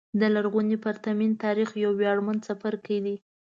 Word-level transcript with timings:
د 0.19 0.21
لرغوني 0.35 0.77
پرتمین 0.85 1.31
تاریخ 1.43 1.69
یو 1.83 1.91
ویاړمن 1.99 2.37
څپرکی 2.45 2.97
دی. 3.05 3.15